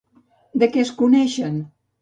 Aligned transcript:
De 0.63 0.69
què 0.77 0.81
es 0.85 0.95
coneixen? 1.03 1.65